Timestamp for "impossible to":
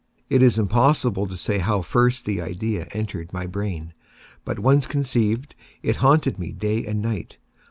0.57-1.37